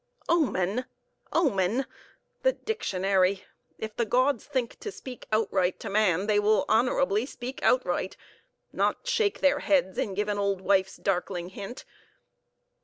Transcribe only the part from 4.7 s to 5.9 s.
to speak outright